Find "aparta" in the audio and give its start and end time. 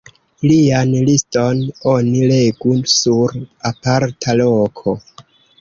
3.73-4.39